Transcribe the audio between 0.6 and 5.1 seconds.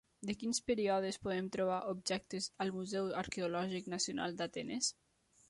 períodes podem trobar objectes al Museu Arqueològic Nacional d'Atenes?